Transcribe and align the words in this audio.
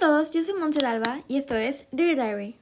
a 0.00 0.06
todos, 0.06 0.30
yo 0.30 0.42
soy 0.42 0.54
Monse 0.54 0.84
Alba 0.86 1.20
y 1.28 1.36
esto 1.36 1.54
es 1.56 1.86
Dear 1.90 2.16
Diary. 2.16 2.58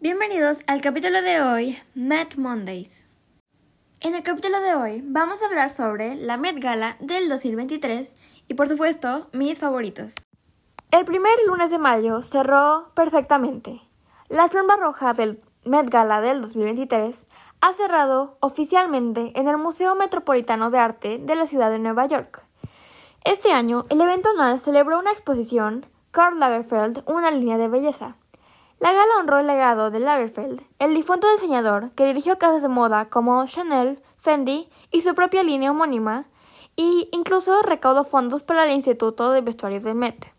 Bienvenidos 0.00 0.58
al 0.66 0.82
capítulo 0.82 1.22
de 1.22 1.40
hoy, 1.40 1.78
Met 1.94 2.36
Mondays. 2.36 3.08
En 4.00 4.14
el 4.14 4.22
capítulo 4.22 4.60
de 4.60 4.74
hoy 4.74 5.02
vamos 5.02 5.40
a 5.40 5.46
hablar 5.46 5.72
sobre 5.72 6.14
la 6.16 6.36
Met 6.36 6.58
Gala 6.58 6.96
del 7.00 7.30
2023 7.30 8.14
y 8.48 8.54
por 8.54 8.68
supuesto 8.68 9.30
mis 9.32 9.58
favoritos. 9.58 10.14
El 10.90 11.06
primer 11.06 11.32
lunes 11.46 11.70
de 11.70 11.78
mayo 11.78 12.22
cerró 12.22 12.92
perfectamente. 12.94 13.80
La 14.28 14.44
alfombra 14.44 14.76
roja 14.76 15.14
del 15.14 15.38
Met 15.64 15.88
Gala 15.90 16.20
del 16.20 16.42
2023 16.42 17.24
ha 17.60 17.72
cerrado 17.72 18.36
oficialmente 18.40 19.30
en 19.38 19.46
el 19.46 19.58
Museo 19.58 19.94
Metropolitano 19.94 20.72
de 20.72 20.78
Arte 20.78 21.18
de 21.18 21.36
la 21.36 21.46
ciudad 21.46 21.70
de 21.70 21.78
Nueva 21.78 22.04
York. 22.06 22.44
Este 23.22 23.52
año, 23.52 23.86
el 23.88 24.00
evento 24.00 24.30
anual 24.30 24.58
celebró 24.58 24.98
una 24.98 25.12
exposición, 25.12 25.86
Karl 26.10 26.40
Lagerfeld, 26.40 27.04
una 27.06 27.30
línea 27.30 27.58
de 27.58 27.68
belleza. 27.68 28.16
La 28.80 28.92
gala 28.92 29.18
honró 29.20 29.38
el 29.38 29.46
legado 29.46 29.92
de 29.92 30.00
Lagerfeld, 30.00 30.62
el 30.80 30.96
difunto 30.96 31.30
diseñador 31.30 31.92
que 31.92 32.06
dirigió 32.06 32.38
casas 32.38 32.62
de 32.62 32.68
moda 32.68 33.08
como 33.08 33.46
Chanel, 33.46 34.02
Fendi 34.16 34.68
y 34.90 35.02
su 35.02 35.14
propia 35.14 35.44
línea 35.44 35.70
homónima, 35.70 36.24
y 36.74 37.08
incluso 37.12 37.62
recaudó 37.62 38.02
fondos 38.02 38.42
para 38.42 38.64
el 38.64 38.72
Instituto 38.72 39.30
de 39.30 39.42
Vestuario 39.42 39.78
del 39.78 39.94
Met. 39.94 40.31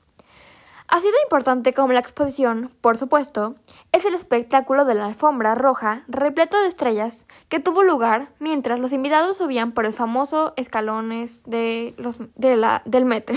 Así 0.88 1.08
de 1.08 1.22
importante 1.24 1.74
como 1.74 1.94
la 1.94 2.00
exposición, 2.00 2.70
por 2.82 2.98
supuesto, 2.98 3.56
es 3.92 4.06
el 4.06 4.14
espectáculo 4.14 4.86
de 4.86 4.96
la 4.96 5.06
alfombra 5.06 5.56
roja 5.56 6.04
repleto 6.08 6.62
de 6.62 6.68
estrellas 6.68 7.26
que 7.50 7.60
tuvo 7.60 7.84
lugar 7.84 8.30
mientras 8.40 8.80
los 8.80 8.92
invitados 8.92 9.38
subían 9.38 9.72
por 9.72 9.86
el 9.86 9.94
famoso 9.94 10.54
escalones 10.56 11.44
de 11.46 11.96
los, 11.98 12.20
de 12.36 12.56
la, 12.58 12.82
del 12.86 13.06
Met. 13.06 13.32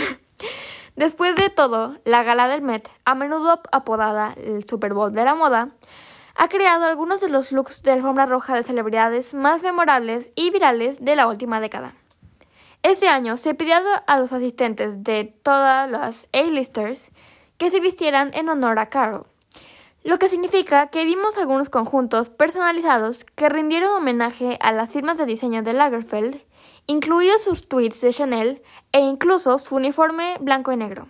Después 0.97 1.37
de 1.37 1.51
todo, 1.51 1.97
la 2.05 2.23
gala 2.23 2.49
del 2.49 2.63
Met, 2.63 2.89
a 3.05 3.15
menudo 3.15 3.61
apodada 3.71 4.35
el 4.37 4.67
Super 4.69 4.95
Bowl 4.95 5.13
de 5.13 5.25
la 5.25 5.35
moda, 5.35 5.69
ha 6.35 6.49
creado 6.49 6.85
algunos 6.85 7.21
de 7.21 7.29
los 7.29 7.53
looks 7.53 7.83
de 7.83 7.93
alfombra 7.93 8.27
roja 8.27 8.55
de 8.55 8.63
celebridades 8.63 9.35
más 9.35 9.63
memorables 9.63 10.33
y 10.35 10.51
virales 10.51 11.05
de 11.05 11.17
la 11.17 11.27
última 11.27 11.61
década. 11.61 11.95
Este 12.83 13.09
año 13.09 13.37
se 13.37 13.55
pidió 13.55 13.77
a 14.07 14.19
los 14.19 14.33
asistentes 14.33 15.03
de 15.03 15.35
todas 15.43 15.91
las 15.91 16.29
A-listers 16.33 17.11
que 17.59 17.71
se 17.71 17.81
vistieran 17.81 18.31
en 18.35 18.49
honor 18.49 18.79
a 18.79 18.89
Carl, 18.89 19.27
lo 20.07 20.19
que 20.21 20.29
significa 20.29 20.87
que 20.87 21.05
vimos 21.05 21.37
algunos 21.37 21.69
conjuntos 21.69 22.31
personalizados 22.31 23.25
que 23.25 23.49
rindieron 23.49 23.91
homenaje 23.91 24.57
a 24.61 24.71
las 24.71 24.93
firmas 24.93 25.19
de 25.19 25.27
diseño 25.27 25.63
de 25.63 25.73
Lagerfeld, 25.73 26.41
incluidos 26.87 27.43
sus 27.43 27.67
tweets 27.69 28.01
de 28.03 28.13
Chanel 28.13 28.63
e 28.93 29.01
incluso 29.01 29.59
su 29.59 29.75
uniforme 29.75 30.37
blanco 30.41 30.71
y 30.71 30.77
negro. 30.77 31.09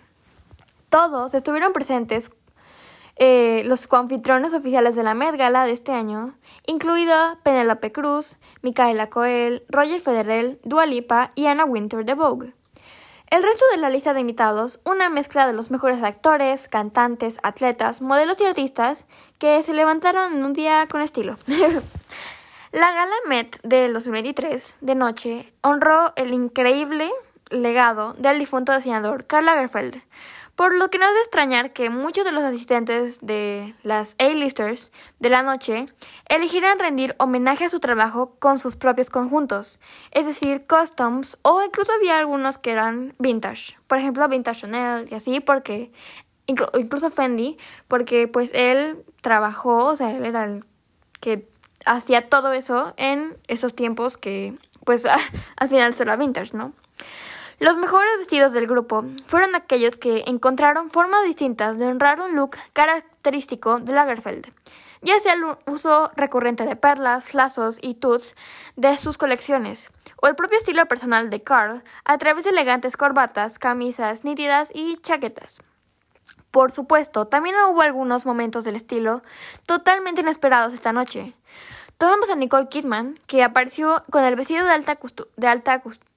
Todos 0.89 1.35
estuvieron 1.35 1.73
presentes 1.73 2.31
eh, 3.17 3.63
los 3.65 3.87
coanfitriones 3.87 4.53
oficiales 4.53 4.95
de 4.95 5.03
la 5.03 5.13
Met 5.13 5.35
Gala 5.35 5.65
de 5.65 5.73
este 5.73 5.91
año, 5.91 6.35
incluida 6.65 7.39
Penelope 7.43 7.91
Cruz, 7.91 8.37
Micaela 8.61 9.09
Coel, 9.09 9.63
Roger 9.69 9.99
Federer, 9.99 10.59
Dua 10.63 10.85
Lipa 10.85 11.31
y 11.35 11.45
Anna 11.45 11.65
Winter 11.65 12.05
de 12.05 12.15
Vogue. 12.15 12.56
El 13.29 13.43
resto 13.43 13.65
de 13.71 13.77
la 13.81 13.89
lista 13.89 14.13
de 14.13 14.21
invitados, 14.21 14.79
una 14.85 15.09
mezcla 15.09 15.45
de 15.45 15.51
los 15.51 15.69
mejores 15.69 16.01
actores, 16.01 16.69
cantantes, 16.69 17.39
atletas, 17.43 18.01
modelos 18.01 18.39
y 18.39 18.45
artistas 18.45 19.05
que 19.37 19.61
se 19.63 19.73
levantaron 19.73 20.33
en 20.33 20.45
un 20.45 20.53
día 20.53 20.87
con 20.89 21.01
estilo. 21.01 21.35
la 22.71 22.91
gala 22.93 23.15
Met 23.27 23.59
del 23.63 23.91
2023 23.93 24.77
de 24.79 24.95
noche 24.95 25.53
honró 25.61 26.13
el 26.15 26.33
increíble 26.33 27.11
legado 27.49 28.13
del 28.13 28.39
difunto 28.39 28.73
diseñador 28.73 29.25
Karl 29.25 29.45
Lagerfeld, 29.45 30.01
por 30.57 30.73
lo 30.73 30.89
que 30.89 30.97
no 30.97 31.05
es 31.05 31.13
de 31.13 31.19
extrañar 31.19 31.71
que 31.71 31.91
muchos 31.91 32.25
de 32.25 32.31
los 32.31 32.41
asistentes 32.41 33.19
de 33.21 33.75
las 33.83 34.15
A-listers 34.17 34.91
de 35.19 35.29
la 35.29 35.43
noche 35.43 35.85
eligieran 36.29 36.79
rendir 36.79 37.15
homenaje 37.19 37.65
a 37.65 37.69
su 37.69 37.79
trabajo 37.79 38.35
con 38.39 38.57
sus 38.57 38.75
propios 38.75 39.11
conjuntos, 39.11 39.79
es 40.09 40.25
decir, 40.25 40.65
customs 40.65 41.37
o 41.43 41.61
incluso 41.63 41.93
había 41.93 42.17
algunos 42.17 42.57
que 42.57 42.71
eran 42.71 43.13
vintage, 43.19 43.77
por 43.85 43.99
ejemplo 43.99 44.27
Vintage 44.27 44.61
Chanel 44.61 45.07
y 45.11 45.13
así 45.13 45.39
porque 45.41 45.91
incluso 46.47 47.11
Fendi, 47.11 47.55
porque 47.87 48.27
pues 48.27 48.49
él 48.55 49.05
trabajó, 49.21 49.85
o 49.85 49.95
sea, 49.95 50.09
él 50.09 50.25
era 50.25 50.45
el 50.45 50.65
que 51.19 51.47
hacía 51.85 52.29
todo 52.29 52.51
eso 52.51 52.95
en 52.97 53.37
esos 53.47 53.75
tiempos 53.75 54.17
que 54.17 54.57
pues 54.85 55.05
al 55.55 55.69
final 55.69 55.93
será 55.93 56.15
vintage, 56.15 56.57
¿no? 56.57 56.73
Los 57.59 57.79
mejores 57.79 58.11
vestidos 58.19 58.53
del 58.53 58.67
grupo 58.67 59.03
fueron 59.25 59.55
aquellos 59.55 59.97
que 59.97 60.23
encontraron 60.27 60.91
formas 60.91 61.23
distintas 61.23 61.79
de 61.79 61.87
honrar 61.87 62.21
un 62.21 62.35
look 62.35 62.55
característico 62.73 63.79
de 63.79 63.93
Lagerfeld, 63.93 64.45
ya 65.01 65.19
sea 65.19 65.33
el 65.33 65.43
uso 65.65 66.11
recurrente 66.15 66.67
de 66.67 66.75
perlas, 66.75 67.33
lazos 67.33 67.79
y 67.81 67.95
tuts 67.95 68.35
de 68.75 68.95
sus 68.99 69.17
colecciones, 69.17 69.89
o 70.21 70.27
el 70.27 70.35
propio 70.35 70.59
estilo 70.59 70.85
personal 70.85 71.31
de 71.31 71.41
Carl 71.41 71.81
a 72.05 72.19
través 72.19 72.43
de 72.43 72.51
elegantes 72.51 72.95
corbatas, 72.95 73.57
camisas 73.57 74.23
nítidas 74.23 74.69
y 74.71 74.97
chaquetas. 74.97 75.63
Por 76.51 76.71
supuesto, 76.71 77.25
también 77.25 77.55
hubo 77.67 77.81
algunos 77.81 78.27
momentos 78.27 78.65
del 78.65 78.75
estilo 78.75 79.23
totalmente 79.65 80.21
inesperados 80.21 80.73
esta 80.73 80.93
noche. 80.93 81.33
Tomamos 81.97 82.29
a 82.29 82.35
Nicole 82.35 82.67
Kidman, 82.69 83.19
que 83.25 83.43
apareció 83.43 84.03
con 84.11 84.23
el 84.23 84.35
vestido 84.35 84.63
de 84.63 84.71
alta, 84.73 84.99
de 85.37 85.47
alta 85.47 85.79
costura 85.81 86.16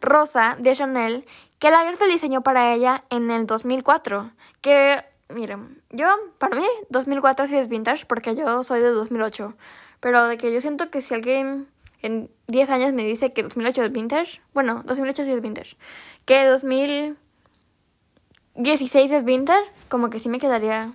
rosa 0.00 0.56
de 0.58 0.72
Chanel 0.72 1.26
que 1.60 1.70
Lagerfeld 1.70 2.10
diseñó 2.10 2.42
para 2.42 2.74
ella 2.74 3.04
en 3.10 3.30
el 3.30 3.46
2004. 3.46 4.32
Que, 4.62 5.04
miren, 5.28 5.80
yo, 5.90 6.08
para 6.38 6.56
mí, 6.56 6.66
2004 6.88 7.46
sí 7.46 7.56
es 7.56 7.68
vintage 7.68 8.06
porque 8.06 8.34
yo 8.34 8.64
soy 8.64 8.80
de 8.80 8.88
2008. 8.88 9.54
Pero 10.00 10.26
de 10.26 10.38
que 10.38 10.52
yo 10.52 10.60
siento 10.62 10.90
que 10.90 11.02
si 11.02 11.14
alguien 11.14 11.68
en 12.02 12.30
10 12.48 12.70
años 12.70 12.92
me 12.94 13.04
dice 13.04 13.32
que 13.32 13.42
2008 13.42 13.84
es 13.84 13.92
vintage, 13.92 14.40
bueno, 14.54 14.82
2008 14.86 15.24
sí 15.24 15.32
es 15.32 15.42
vintage. 15.42 15.76
Que 16.24 16.46
2016 16.46 19.12
es 19.12 19.24
vintage, 19.24 19.70
como 19.90 20.08
que 20.08 20.18
sí 20.18 20.30
me 20.30 20.38
quedaría. 20.38 20.94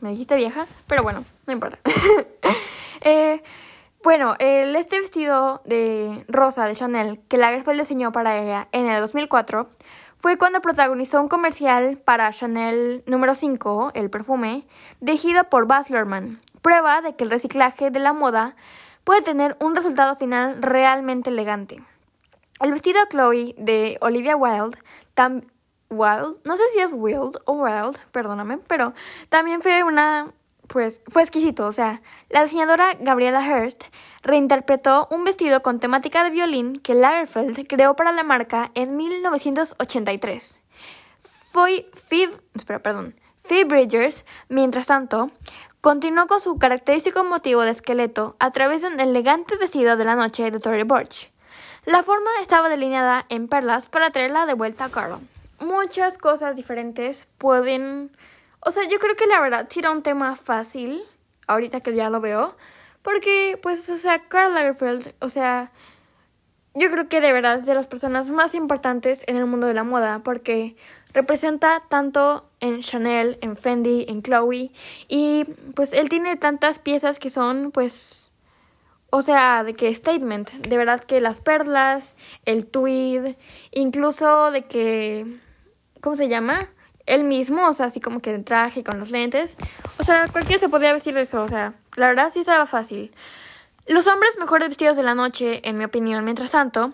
Me 0.00 0.08
dijiste 0.10 0.36
vieja, 0.36 0.66
pero 0.86 1.02
bueno, 1.02 1.24
no 1.46 1.52
importa. 1.52 1.78
eh. 3.02 3.42
Bueno, 4.04 4.36
el, 4.38 4.76
este 4.76 5.00
vestido 5.00 5.60
de 5.64 6.24
rosa 6.28 6.66
de 6.66 6.76
Chanel 6.76 7.20
que 7.26 7.36
Lagerfeld 7.36 7.80
diseñó 7.80 8.12
para 8.12 8.38
ella 8.38 8.68
en 8.70 8.86
el 8.86 9.00
2004 9.00 9.68
fue 10.18 10.38
cuando 10.38 10.60
protagonizó 10.60 11.20
un 11.20 11.28
comercial 11.28 12.00
para 12.04 12.30
Chanel 12.30 13.02
número 13.06 13.34
5, 13.34 13.90
el 13.94 14.08
perfume, 14.08 14.64
dirigido 15.00 15.44
por 15.44 15.66
Baz 15.66 15.90
Luhrmann, 15.90 16.38
prueba 16.62 17.00
de 17.00 17.16
que 17.16 17.24
el 17.24 17.30
reciclaje 17.30 17.90
de 17.90 17.98
la 17.98 18.12
moda 18.12 18.54
puede 19.02 19.22
tener 19.22 19.56
un 19.58 19.74
resultado 19.74 20.14
final 20.14 20.62
realmente 20.62 21.30
elegante. 21.30 21.82
El 22.60 22.70
vestido 22.70 23.00
Chloe 23.10 23.56
de 23.58 23.98
Olivia 24.00 24.36
Wilde, 24.36 24.78
Wilde, 25.90 26.38
no 26.44 26.56
sé 26.56 26.62
si 26.72 26.78
es 26.78 26.92
Wilde 26.92 27.40
o 27.46 27.52
Wilde, 27.54 27.98
perdóname, 28.12 28.58
pero 28.68 28.94
también 29.28 29.60
fue 29.60 29.82
una 29.82 30.32
pues 30.68 31.02
fue 31.08 31.22
exquisito. 31.22 31.66
O 31.66 31.72
sea, 31.72 32.00
la 32.28 32.44
diseñadora 32.44 32.94
Gabriela 33.00 33.44
Hearst 33.44 33.84
reinterpretó 34.22 35.08
un 35.10 35.24
vestido 35.24 35.62
con 35.62 35.80
temática 35.80 36.22
de 36.22 36.30
violín 36.30 36.78
que 36.78 36.94
Lagerfeld 36.94 37.66
creó 37.66 37.96
para 37.96 38.12
la 38.12 38.22
marca 38.22 38.70
en 38.74 38.96
1983. 38.96 40.62
Fue 41.18 41.90
Phoebe, 41.94 42.36
espera, 42.54 42.78
perdón, 42.78 43.14
Bridgers, 43.66 44.24
mientras 44.48 44.86
tanto, 44.86 45.30
continuó 45.80 46.26
con 46.26 46.40
su 46.40 46.58
característico 46.58 47.24
motivo 47.24 47.62
de 47.62 47.70
esqueleto 47.70 48.36
a 48.38 48.50
través 48.50 48.82
de 48.82 48.88
un 48.88 49.00
elegante 49.00 49.56
vestido 49.56 49.96
de 49.96 50.04
la 50.04 50.16
noche 50.16 50.50
de 50.50 50.60
Tory 50.60 50.82
Burch. 50.82 51.32
La 51.86 52.02
forma 52.02 52.30
estaba 52.42 52.68
delineada 52.68 53.24
en 53.30 53.48
perlas 53.48 53.86
para 53.86 54.10
traerla 54.10 54.44
de 54.44 54.54
vuelta 54.54 54.84
a 54.84 54.90
Carl. 54.90 55.18
Muchas 55.60 56.18
cosas 56.18 56.54
diferentes 56.54 57.26
pueden 57.38 58.10
o 58.60 58.70
sea, 58.70 58.88
yo 58.88 58.98
creo 58.98 59.16
que 59.16 59.26
la 59.26 59.40
verdad 59.40 59.68
tira 59.68 59.90
un 59.90 60.02
tema 60.02 60.36
fácil, 60.36 61.02
ahorita 61.46 61.80
que 61.80 61.94
ya 61.94 62.10
lo 62.10 62.20
veo, 62.20 62.56
porque, 63.02 63.58
pues, 63.62 63.88
o 63.90 63.96
sea, 63.96 64.28
Karl 64.28 64.54
Lagerfeld, 64.54 65.14
o 65.20 65.28
sea, 65.28 65.72
yo 66.74 66.90
creo 66.90 67.08
que 67.08 67.20
de 67.20 67.32
verdad 67.32 67.58
es 67.58 67.66
de 67.66 67.74
las 67.74 67.86
personas 67.86 68.28
más 68.28 68.54
importantes 68.54 69.24
en 69.26 69.36
el 69.36 69.46
mundo 69.46 69.66
de 69.66 69.74
la 69.74 69.84
moda, 69.84 70.20
porque 70.22 70.76
representa 71.12 71.82
tanto 71.88 72.48
en 72.60 72.80
Chanel, 72.80 73.38
en 73.40 73.56
Fendi, 73.56 74.04
en 74.08 74.22
Chloe, 74.22 74.70
y 75.08 75.44
pues 75.74 75.92
él 75.92 76.08
tiene 76.08 76.36
tantas 76.36 76.78
piezas 76.78 77.18
que 77.18 77.30
son, 77.30 77.70
pues, 77.72 78.30
o 79.10 79.22
sea, 79.22 79.64
de 79.64 79.74
que 79.74 79.94
statement, 79.94 80.50
de 80.50 80.76
verdad 80.76 81.02
que 81.02 81.20
las 81.20 81.40
perlas, 81.40 82.14
el 82.44 82.66
tweed, 82.66 83.36
incluso 83.70 84.50
de 84.50 84.64
que, 84.64 85.38
¿cómo 86.00 86.14
se 86.14 86.28
llama? 86.28 86.68
Él 87.08 87.24
mismo, 87.24 87.66
o 87.66 87.72
sea, 87.72 87.86
así 87.86 88.00
como 88.00 88.20
que 88.20 88.32
de 88.32 88.38
traje 88.38 88.84
con 88.84 88.98
los 88.98 89.10
lentes. 89.10 89.56
O 89.98 90.04
sea, 90.04 90.26
cualquiera 90.30 90.60
se 90.60 90.68
podría 90.68 90.92
vestir 90.92 91.14
de 91.14 91.22
eso, 91.22 91.42
o 91.42 91.48
sea, 91.48 91.74
la 91.96 92.08
verdad 92.08 92.30
sí 92.32 92.40
estaba 92.40 92.66
fácil. 92.66 93.12
Los 93.86 94.06
hombres 94.06 94.38
mejores 94.38 94.68
vestidos 94.68 94.96
de 94.96 95.02
la 95.02 95.14
noche, 95.14 95.66
en 95.68 95.78
mi 95.78 95.84
opinión, 95.84 96.24
mientras 96.24 96.50
tanto, 96.50 96.92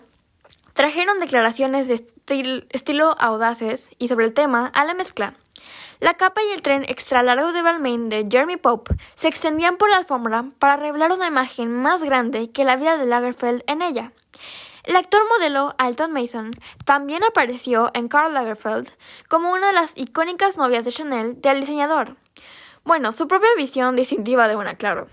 trajeron 0.73 1.19
declaraciones 1.19 1.87
de 1.87 2.05
estilo 2.71 3.15
audaces 3.19 3.89
y 3.97 4.07
sobre 4.07 4.25
el 4.25 4.33
tema 4.33 4.71
a 4.73 4.85
la 4.85 4.93
mezcla. 4.93 5.33
La 5.99 6.15
capa 6.15 6.41
y 6.43 6.53
el 6.53 6.61
tren 6.61 6.83
extra 6.87 7.23
largo 7.23 7.53
de 7.53 7.61
Balmain 7.61 8.09
de 8.09 8.27
Jeremy 8.29 8.57
Pope 8.57 8.95
se 9.15 9.29
extendían 9.29 9.77
por 9.77 9.89
la 9.89 9.97
alfombra 9.97 10.45
para 10.59 10.75
revelar 10.75 11.11
una 11.11 11.27
imagen 11.27 11.71
más 11.71 12.03
grande 12.03 12.51
que 12.51 12.65
la 12.65 12.75
vida 12.75 12.97
de 12.97 13.05
Lagerfeld 13.05 13.63
en 13.67 13.81
ella. 13.81 14.11
El 14.85 14.95
actor 14.97 15.21
modelo 15.27 15.73
Alton 15.79 16.11
Mason 16.11 16.51
también 16.85 17.23
apareció 17.23 17.89
en 17.95 18.07
Karl 18.07 18.35
Lagerfeld 18.35 18.91
como 19.27 19.51
una 19.51 19.67
de 19.67 19.73
las 19.73 19.97
icónicas 19.97 20.57
novias 20.57 20.85
de 20.85 20.91
Chanel 20.91 21.41
del 21.41 21.61
diseñador. 21.61 22.17
Bueno, 22.83 23.11
su 23.11 23.27
propia 23.27 23.49
visión 23.57 23.95
distintiva 23.95 24.47
de 24.47 24.55
una, 24.55 24.75
claro. 24.75 25.07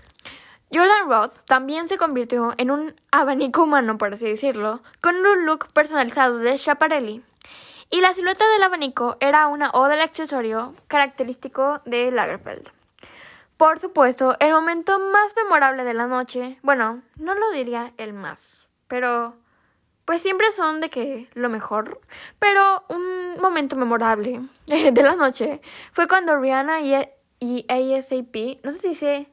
Jordan 0.71 1.09
Roth 1.09 1.39
también 1.47 1.87
se 1.87 1.97
convirtió 1.97 2.53
en 2.57 2.69
un 2.69 2.93
abanico 3.11 3.63
humano, 3.63 3.97
por 3.97 4.13
así 4.13 4.25
decirlo, 4.25 4.83
con 5.01 5.15
un 5.15 5.47
look 5.47 5.65
personalizado 5.73 6.37
de 6.37 6.55
Schiaparelli. 6.55 7.23
Y 7.89 8.01
la 8.01 8.13
silueta 8.13 8.47
del 8.49 8.61
abanico 8.61 9.17
era 9.21 9.47
una 9.47 9.71
o 9.71 9.87
del 9.87 10.01
accesorio 10.01 10.75
característico 10.87 11.81
de 11.85 12.11
Lagerfeld. 12.11 12.69
Por 13.57 13.79
supuesto, 13.79 14.35
el 14.39 14.51
momento 14.51 14.99
más 14.99 15.35
memorable 15.35 15.83
de 15.83 15.95
la 15.95 16.05
noche, 16.05 16.59
bueno, 16.61 17.01
no 17.15 17.33
lo 17.33 17.49
diría 17.49 17.93
el 17.97 18.13
más, 18.13 18.67
pero 18.87 19.35
pues 20.05 20.21
siempre 20.21 20.51
son 20.51 20.81
de 20.81 20.89
que 20.89 21.29
lo 21.33 21.49
mejor. 21.49 22.01
Pero 22.39 22.83
un 22.89 23.41
momento 23.41 23.75
memorable 23.75 24.41
de 24.67 25.03
la 25.03 25.15
noche 25.15 25.61
fue 25.91 26.07
cuando 26.07 26.37
Rihanna 26.37 26.81
y 26.81 26.93
y 27.43 27.65
ASAP, 27.67 28.63
no 28.63 28.71
sé 28.71 28.79
si 28.79 28.89
dice, 28.89 29.27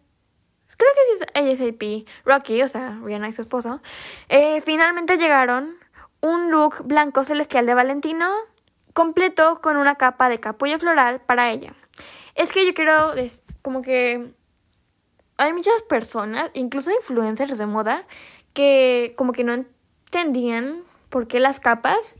creo 0.76 0.90
que 0.94 1.16
sí 1.16 1.24
es 1.32 1.60
ASAP, 1.60 2.08
Rocky, 2.24 2.60
o 2.62 2.66
sea, 2.66 2.98
Rihanna 3.04 3.28
y 3.28 3.32
su 3.32 3.42
esposo, 3.42 3.80
eh, 4.28 4.60
finalmente 4.62 5.16
llegaron 5.16 5.76
un 6.20 6.50
look 6.50 6.82
blanco 6.84 7.22
celestial 7.22 7.66
de 7.66 7.74
Valentino 7.74 8.28
completo 8.94 9.60
con 9.62 9.76
una 9.76 9.94
capa 9.94 10.28
de 10.28 10.40
capullo 10.40 10.78
floral 10.80 11.20
para 11.20 11.52
ella. 11.52 11.72
Es 12.34 12.50
que 12.50 12.66
yo 12.66 12.74
quiero, 12.74 13.14
como 13.62 13.80
que 13.80 14.32
hay 15.36 15.52
muchas 15.52 15.80
personas, 15.84 16.50
incluso 16.54 16.90
influencers 16.90 17.58
de 17.58 17.66
moda, 17.66 18.06
que 18.54 19.14
como 19.16 19.32
que 19.32 19.44
no 19.44 19.64
entendían 20.10 20.82
por 21.08 21.28
qué 21.28 21.38
las 21.40 21.60
capas, 21.60 22.16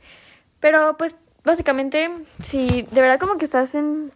pero 0.60 0.96
pues 0.96 1.16
básicamente 1.44 2.10
si 2.42 2.82
de 2.82 3.00
verdad 3.00 3.18
como 3.18 3.36
que 3.36 3.44
estás 3.44 3.74
en 3.74 4.12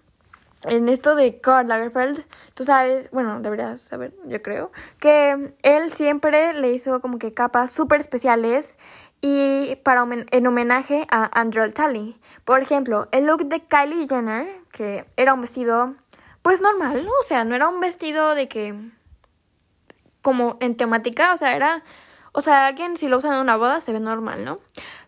en 0.66 0.88
esto 0.88 1.14
de 1.14 1.40
Karl 1.40 1.68
Lagerfeld, 1.68 2.24
tú 2.54 2.64
sabes, 2.64 3.10
bueno, 3.10 3.40
deberías 3.40 3.82
saber, 3.82 4.14
yo 4.24 4.40
creo, 4.40 4.72
que 4.98 5.52
él 5.62 5.90
siempre 5.90 6.54
le 6.54 6.72
hizo 6.72 7.02
como 7.02 7.18
que 7.18 7.34
capas 7.34 7.70
súper 7.70 8.00
especiales 8.00 8.78
y 9.20 9.76
para 9.84 10.06
en 10.30 10.46
homenaje 10.46 11.06
a 11.10 11.38
Andrew 11.38 11.70
Tully. 11.70 12.18
Por 12.46 12.60
ejemplo, 12.60 13.08
el 13.12 13.26
look 13.26 13.46
de 13.46 13.60
Kylie 13.60 14.08
Jenner, 14.08 14.46
que 14.72 15.04
era 15.16 15.34
un 15.34 15.42
vestido 15.42 15.94
pues 16.40 16.60
normal, 16.60 17.06
o 17.20 17.22
sea, 17.22 17.44
no 17.44 17.54
era 17.54 17.68
un 17.68 17.80
vestido 17.80 18.34
de 18.34 18.48
que 18.48 18.74
como 20.22 20.56
en 20.60 20.76
temática, 20.76 21.34
o 21.34 21.36
sea, 21.36 21.56
era, 21.56 21.82
o 22.34 22.42
sea, 22.42 22.66
alguien 22.66 22.96
si 22.96 23.08
lo 23.08 23.18
usa 23.18 23.32
en 23.32 23.40
una 23.40 23.56
boda 23.56 23.80
se 23.80 23.92
ve 23.92 24.00
normal, 24.00 24.44
¿no? 24.44 24.58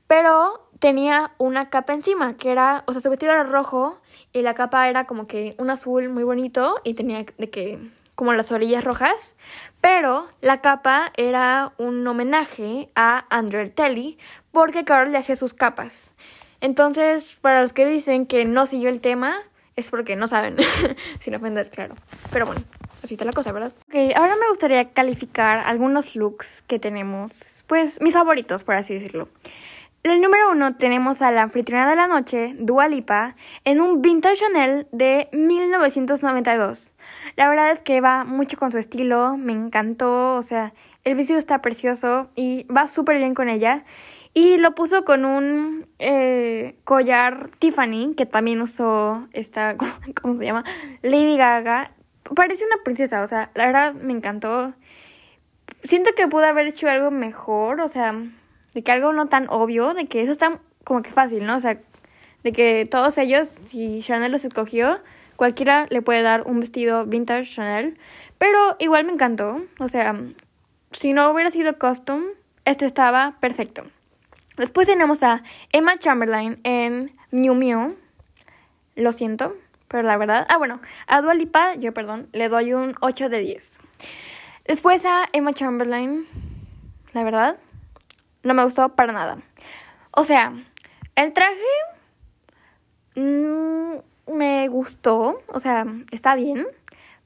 Pero 0.06 0.68
tenía 0.78 1.32
una 1.38 1.68
capa 1.68 1.92
encima, 1.92 2.36
que 2.36 2.52
era, 2.52 2.84
o 2.86 2.92
sea, 2.92 3.02
su 3.02 3.10
vestido 3.10 3.32
era 3.32 3.42
rojo 3.42 3.98
y 4.32 4.42
la 4.42 4.54
capa 4.54 4.88
era 4.88 5.06
como 5.06 5.26
que 5.26 5.56
un 5.58 5.68
azul 5.70 6.08
muy 6.08 6.22
bonito 6.22 6.76
y 6.84 6.94
tenía 6.94 7.24
de 7.36 7.50
que 7.50 7.78
como 8.14 8.32
las 8.32 8.52
orillas 8.52 8.84
rojas, 8.84 9.34
pero 9.80 10.28
la 10.40 10.60
capa 10.60 11.12
era 11.16 11.72
un 11.78 12.06
homenaje 12.06 12.90
a 12.94 13.26
Andrew 13.28 13.68
Telly 13.70 14.18
porque 14.52 14.84
Carl 14.84 15.10
le 15.10 15.18
hacía 15.18 15.36
sus 15.36 15.52
capas. 15.52 16.14
Entonces, 16.60 17.36
para 17.40 17.60
los 17.60 17.72
que 17.72 17.86
dicen 17.86 18.26
que 18.26 18.44
no 18.44 18.66
siguió 18.66 18.88
el 18.88 19.00
tema, 19.00 19.42
es 19.74 19.90
porque 19.90 20.16
no 20.16 20.28
saben, 20.28 20.56
sin 21.20 21.34
ofender, 21.34 21.68
claro. 21.70 21.96
Pero 22.32 22.46
bueno, 22.46 22.62
la 23.24 23.32
cosa, 23.32 23.52
¿verdad? 23.52 23.72
Ok, 23.88 24.16
ahora 24.16 24.36
me 24.36 24.48
gustaría 24.48 24.90
calificar 24.90 25.60
algunos 25.60 26.16
looks 26.16 26.62
que 26.66 26.78
tenemos, 26.78 27.32
pues 27.66 28.00
mis 28.00 28.14
favoritos, 28.14 28.64
por 28.64 28.74
así 28.74 28.94
decirlo. 28.94 29.28
El 30.02 30.20
número 30.20 30.52
uno 30.52 30.76
tenemos 30.76 31.20
a 31.20 31.32
la 31.32 31.42
anfitriona 31.42 31.90
de 31.90 31.96
la 31.96 32.06
noche, 32.06 32.54
Dua 32.60 32.86
Lipa, 32.86 33.34
en 33.64 33.80
un 33.80 34.02
vintage 34.02 34.36
Chanel 34.36 34.86
de 34.92 35.28
1992. 35.32 36.92
La 37.34 37.48
verdad 37.48 37.72
es 37.72 37.82
que 37.82 38.00
va 38.00 38.24
mucho 38.24 38.56
con 38.56 38.70
su 38.70 38.78
estilo, 38.78 39.36
me 39.36 39.52
encantó, 39.52 40.36
o 40.36 40.42
sea, 40.42 40.74
el 41.02 41.16
vestido 41.16 41.40
está 41.40 41.60
precioso 41.60 42.28
y 42.36 42.64
va 42.64 42.86
súper 42.86 43.18
bien 43.18 43.34
con 43.34 43.48
ella. 43.48 43.84
Y 44.32 44.58
lo 44.58 44.74
puso 44.74 45.04
con 45.04 45.24
un 45.24 45.86
eh, 45.98 46.76
collar 46.84 47.48
Tiffany, 47.58 48.14
que 48.14 48.26
también 48.26 48.60
usó 48.60 49.26
esta, 49.32 49.76
¿cómo 50.22 50.36
se 50.36 50.44
llama? 50.44 50.62
Lady 51.02 51.36
Gaga. 51.36 51.90
Parece 52.34 52.64
una 52.64 52.82
princesa, 52.82 53.22
o 53.22 53.26
sea, 53.26 53.50
la 53.54 53.66
verdad 53.66 53.94
me 53.94 54.12
encantó. 54.12 54.74
Siento 55.84 56.10
que 56.16 56.28
pudo 56.28 56.44
haber 56.44 56.66
hecho 56.66 56.88
algo 56.88 57.10
mejor, 57.10 57.80
o 57.80 57.88
sea, 57.88 58.14
de 58.74 58.82
que 58.82 58.92
algo 58.92 59.12
no 59.12 59.26
tan 59.26 59.46
obvio, 59.48 59.94
de 59.94 60.06
que 60.06 60.22
eso 60.22 60.32
está 60.32 60.60
como 60.84 61.02
que 61.02 61.10
fácil, 61.10 61.46
¿no? 61.46 61.56
O 61.56 61.60
sea, 61.60 61.78
de 62.42 62.52
que 62.52 62.86
todos 62.90 63.18
ellos, 63.18 63.48
si 63.48 64.00
Chanel 64.00 64.32
los 64.32 64.44
escogió, 64.44 65.00
cualquiera 65.36 65.86
le 65.90 66.02
puede 66.02 66.22
dar 66.22 66.42
un 66.46 66.60
vestido 66.60 67.04
vintage 67.06 67.44
Chanel, 67.44 67.98
pero 68.38 68.76
igual 68.78 69.04
me 69.04 69.12
encantó, 69.12 69.62
o 69.78 69.88
sea, 69.88 70.14
si 70.92 71.12
no 71.12 71.30
hubiera 71.30 71.50
sido 71.50 71.78
custom, 71.78 72.22
esto 72.64 72.84
estaba 72.84 73.36
perfecto. 73.40 73.84
Después 74.56 74.86
tenemos 74.86 75.22
a 75.22 75.42
Emma 75.72 75.98
Chamberlain 75.98 76.58
en 76.64 77.12
Miu 77.30 77.54
Miu, 77.54 77.96
lo 78.94 79.12
siento, 79.12 79.54
pero 79.88 80.02
la 80.02 80.16
verdad, 80.16 80.46
ah 80.48 80.56
bueno, 80.56 80.80
a 81.06 81.20
Dua 81.20 81.34
Lipa, 81.34 81.74
yo 81.74 81.92
perdón, 81.92 82.28
le 82.32 82.48
doy 82.48 82.72
un 82.72 82.94
8 83.00 83.28
de 83.28 83.40
10. 83.40 83.80
Después 84.66 85.04
a 85.04 85.28
Emma 85.32 85.52
Chamberlain, 85.52 86.26
la 87.12 87.24
verdad, 87.24 87.56
no 88.42 88.54
me 88.54 88.64
gustó 88.64 88.88
para 88.90 89.12
nada. 89.12 89.38
O 90.10 90.24
sea, 90.24 90.52
el 91.14 91.32
traje 91.32 91.54
mm, 93.14 93.96
me 94.32 94.68
gustó, 94.68 95.38
o 95.48 95.60
sea, 95.60 95.86
está 96.10 96.34
bien, 96.34 96.66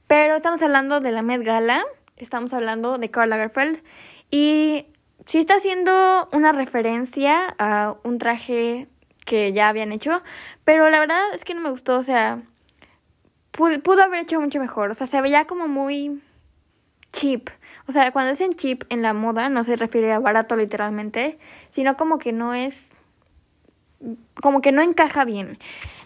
pero 0.06 0.36
estamos 0.36 0.62
hablando 0.62 1.00
de 1.00 1.12
la 1.12 1.22
Met 1.22 1.42
Gala, 1.42 1.84
estamos 2.16 2.52
hablando 2.52 2.98
de 2.98 3.10
Karl 3.10 3.30
Lagerfeld 3.30 3.82
y 4.30 4.86
sí 5.24 5.38
está 5.38 5.54
haciendo 5.54 6.28
una 6.32 6.52
referencia 6.52 7.54
a 7.58 7.94
un 8.02 8.18
traje 8.18 8.88
que 9.30 9.52
ya 9.52 9.68
habían 9.68 9.92
hecho, 9.92 10.22
pero 10.64 10.90
la 10.90 10.98
verdad 10.98 11.22
es 11.32 11.44
que 11.44 11.54
no 11.54 11.60
me 11.60 11.70
gustó, 11.70 11.96
o 11.96 12.02
sea, 12.02 12.42
pudo, 13.52 14.02
haber 14.02 14.22
hecho 14.22 14.40
mucho 14.40 14.58
mejor, 14.58 14.90
o 14.90 14.94
sea, 14.94 15.06
se 15.06 15.20
veía 15.20 15.44
como 15.44 15.68
muy 15.68 16.20
cheap. 17.12 17.48
O 17.86 17.92
sea, 17.92 18.10
cuando 18.10 18.32
dicen 18.32 18.54
cheap 18.54 18.82
en 18.88 19.02
la 19.02 19.12
moda 19.12 19.48
no 19.48 19.62
se 19.62 19.76
refiere 19.76 20.12
a 20.12 20.18
barato 20.18 20.56
literalmente, 20.56 21.38
sino 21.68 21.96
como 21.96 22.18
que 22.18 22.32
no 22.32 22.54
es 22.54 22.90
como 24.42 24.62
que 24.62 24.72
no 24.72 24.82
encaja 24.82 25.24
bien. 25.24 25.58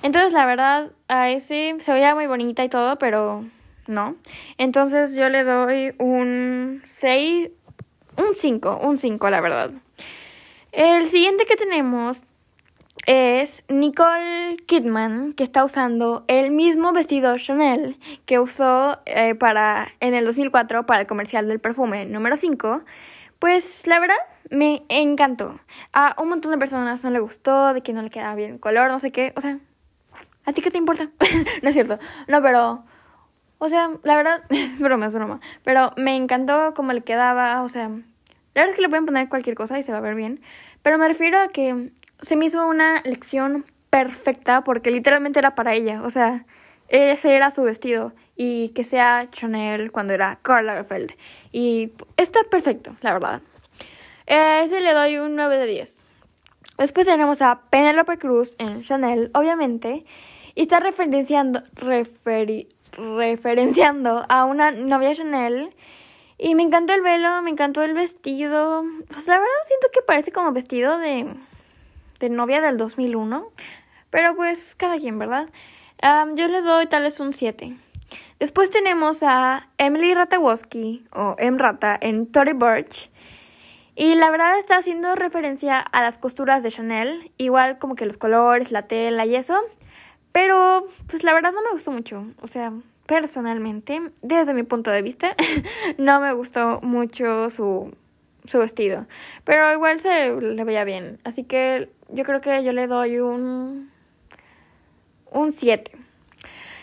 Entonces, 0.03 0.35
la 0.35 0.45
verdad, 0.45 0.93
a 1.09 1.31
ese 1.31 1.77
se 1.79 1.93
veía 1.95 2.15
muy 2.15 2.27
bonita 2.27 2.63
y 2.63 2.69
todo, 2.69 2.99
pero 2.99 3.47
no. 3.87 4.17
Entonces, 4.59 5.15
yo 5.15 5.31
le 5.31 5.45
doy 5.45 5.95
un 5.97 6.83
6, 6.85 7.49
un 8.19 8.35
5, 8.35 8.81
un 8.83 8.99
5, 8.99 9.31
la 9.31 9.41
verdad. 9.41 9.71
El 10.73 11.09
siguiente 11.09 11.47
que 11.47 11.57
tenemos 11.57 12.19
es 13.07 13.65
Nicole 13.69 14.57
Kidman, 14.67 15.33
que 15.35 15.45
está 15.45 15.65
usando 15.65 16.25
el 16.29 16.51
mismo 16.51 16.93
vestido 16.93 17.37
Chanel 17.39 17.99
que 18.25 18.39
usó 18.39 18.99
eh, 19.07 19.35
para, 19.35 19.89
en 20.01 20.15
el 20.15 20.25
2004 20.25 20.87
para 20.87 21.03
el 21.03 21.07
comercial 21.07 21.49
del 21.49 21.61
perfume 21.61 22.07
número 22.07 22.37
5. 22.37 22.83
Pues 23.39 23.87
la 23.87 24.01
verdad 24.01 24.17
me 24.51 24.85
encantó. 24.89 25.61
A 25.93 26.17
un 26.21 26.29
montón 26.31 26.51
de 26.51 26.59
personas 26.59 27.05
no 27.05 27.11
le 27.11 27.21
gustó, 27.21 27.75
de 27.75 27.83
que 27.83 27.93
no 27.93 28.03
le 28.03 28.11
quedaba 28.11 28.35
bien 28.35 28.55
el 28.55 28.61
color, 28.61 28.91
no 28.91 28.99
sé 28.99 29.11
qué. 29.11 29.33
O 29.37 29.41
sea, 29.41 29.59
¿a 30.47 30.53
ti 30.53 30.63
qué 30.63 30.71
te 30.71 30.79
importa? 30.79 31.11
no 31.63 31.69
es 31.69 31.75
cierto. 31.75 31.99
No, 32.29 32.43
pero... 32.43 32.85
O 33.59 33.69
sea, 33.69 33.91
la 34.03 34.17
verdad, 34.17 34.43
es 34.51 34.81
broma, 34.81 35.07
es 35.07 35.15
broma. 35.15 35.41
Pero 35.63 35.93
me 35.97 36.17
encantó 36.17 36.73
cómo 36.75 36.93
le 36.93 37.03
quedaba, 37.03 37.63
o 37.63 37.69
sea... 37.69 37.89
La 38.55 38.63
verdad 38.63 38.71
es 38.71 38.77
que 38.77 38.83
le 38.83 38.89
pueden 38.89 39.05
poner 39.05 39.29
cualquier 39.29 39.57
cosa 39.57 39.79
y 39.81 39.83
se 39.83 39.91
va 39.91 39.99
a 39.99 40.01
ver 40.01 40.15
bien. 40.15 40.41
Pero 40.83 40.97
me 40.97 41.09
refiero 41.09 41.41
a 41.41 41.49
que 41.49 41.91
se 42.25 42.37
me 42.37 42.47
hizo 42.47 42.67
una 42.67 43.03
lección 43.03 43.65
perfecta 43.91 44.65
porque 44.65 44.91
literalmente 44.91 45.39
era 45.39 45.55
para 45.55 45.75
ella. 45.75 46.03
O 46.03 46.11
sea, 46.11 46.47
ese 46.89 47.35
era 47.35 47.51
su 47.51 47.63
vestido. 47.63 48.13
Y 48.37 48.71
que 48.71 48.83
sea 48.85 49.29
Chanel 49.31 49.93
cuando 49.93 50.13
era 50.15 50.39
Karl 50.43 50.67
Lagerfeld. 50.67 51.13
Y 51.53 51.93
está 52.17 52.41
perfecto, 52.51 52.97
la 53.03 53.13
verdad. 53.13 53.43
ese 54.27 54.81
le 54.81 54.93
doy 54.93 55.19
un 55.19 55.37
9 55.37 55.59
de 55.59 55.67
10. 55.67 56.01
Después 56.79 57.07
tenemos 57.07 57.41
a 57.41 57.61
Penelope 57.71 58.19
Cruz 58.19 58.57
en 58.59 58.83
Chanel, 58.83 59.31
obviamente. 59.35 60.05
Y 60.57 60.63
está 60.63 60.81
referenciando, 60.81 61.63
referenciando 62.97 64.25
a 64.29 64.45
una 64.45 64.71
novia 64.71 65.15
Chanel 65.15 65.75
Y 66.39 66.55
me 66.55 66.63
encantó 66.63 66.95
el 66.95 67.03
velo, 67.03 67.43
me 67.43 67.51
encantó 67.51 67.83
el 67.83 67.95
vestido. 67.95 68.85
Pues 69.09 69.27
la 69.29 69.35
verdad 69.35 69.53
siento 69.67 69.89
que 69.93 70.03
parece 70.03 70.33
como 70.33 70.51
vestido 70.51 70.99
de, 70.99 71.27
novia 72.31 72.61
del 72.61 72.77
2001. 72.77 73.47
Pero 74.11 74.37
pues 74.37 74.75
cada 74.77 74.99
quien, 74.99 75.19
¿verdad? 75.19 75.49
yo 76.35 76.49
le 76.49 76.61
doy 76.61 76.87
tal 76.87 77.03
vez 77.03 77.19
un 77.21 77.33
7. 77.33 77.77
Después 78.39 78.71
tenemos 78.71 79.23
a 79.23 79.69
Emily 79.79 80.13
Ratawoski 80.13 81.07
o 81.13 81.35
M. 81.39 81.59
Rata 81.59 81.97
en 82.01 82.31
Tory 82.31 82.53
Burch. 82.53 83.11
Y 83.97 84.17
la 84.17 84.31
verdad 84.31 84.59
está 84.59 84.77
haciendo 84.77 85.15
referencia 85.15 85.79
a 85.79 86.03
las 86.03 86.19
costuras 86.19 86.63
de 86.63 86.71
Chanel, 86.71 87.31
igual 87.39 87.79
como 87.79 87.95
que 87.95 88.07
los 88.07 88.17
colores, 88.17 88.73
la 88.73 88.83
tela 88.89 89.25
y 89.25 89.37
eso. 89.37 89.59
Pero 90.33 90.87
pues 91.07 91.23
la 91.23 91.33
verdad 91.33 91.53
no 91.53 91.63
me 91.63 91.71
gustó 91.71 91.93
mucho. 91.93 92.27
O 92.43 92.49
sea, 92.49 92.73
personalmente, 93.07 94.11
desde 94.21 94.53
mi 94.53 94.65
punto 94.65 94.91
de 94.91 95.03
vista, 95.03 95.37
no 95.99 96.21
me 96.21 96.33
gustó 96.33 96.81
mucho 96.83 97.51
su, 97.51 97.95
su 98.47 98.59
vestido. 98.59 99.07
Pero 99.45 99.73
igual 99.73 100.01
se 100.01 100.33
le 100.41 100.65
veía 100.65 100.83
bien. 100.83 101.21
Así 101.23 101.45
que 101.45 101.89
yo 102.09 102.25
creo 102.25 102.41
que 102.41 102.63
yo 102.63 102.73
le 102.73 102.87
doy 102.87 103.19
un 103.19 103.91
un 105.35 105.53
7. 105.53 105.91